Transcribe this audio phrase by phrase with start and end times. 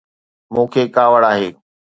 [0.53, 1.47] مون کي ڪاوڙ آهي